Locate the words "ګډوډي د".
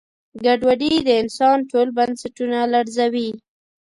0.45-1.09